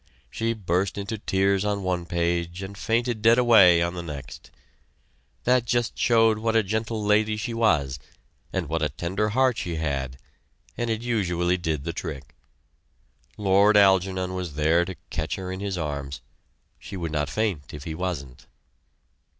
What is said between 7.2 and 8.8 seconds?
she was, and